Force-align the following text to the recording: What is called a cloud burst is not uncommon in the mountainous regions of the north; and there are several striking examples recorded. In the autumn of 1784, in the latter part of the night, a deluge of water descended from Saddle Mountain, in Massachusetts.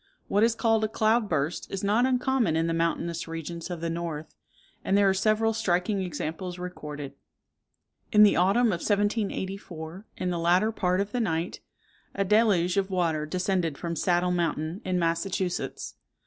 What 0.27 0.41
is 0.41 0.55
called 0.55 0.83
a 0.83 0.87
cloud 0.87 1.29
burst 1.29 1.69
is 1.71 1.83
not 1.83 2.07
uncommon 2.07 2.55
in 2.55 2.65
the 2.65 2.73
mountainous 2.73 3.27
regions 3.27 3.69
of 3.69 3.81
the 3.81 3.89
north; 3.91 4.33
and 4.83 4.97
there 4.97 5.07
are 5.07 5.13
several 5.13 5.53
striking 5.53 6.01
examples 6.01 6.57
recorded. 6.57 7.13
In 8.11 8.23
the 8.23 8.35
autumn 8.35 8.69
of 8.69 8.79
1784, 8.81 10.07
in 10.17 10.31
the 10.31 10.39
latter 10.39 10.71
part 10.71 11.01
of 11.01 11.11
the 11.11 11.19
night, 11.19 11.59
a 12.15 12.25
deluge 12.25 12.77
of 12.77 12.89
water 12.89 13.27
descended 13.27 13.77
from 13.77 13.95
Saddle 13.95 14.31
Mountain, 14.31 14.81
in 14.83 14.97
Massachusetts. 14.97 15.93